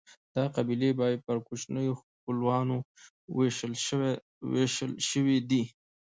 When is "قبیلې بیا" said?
0.55-1.21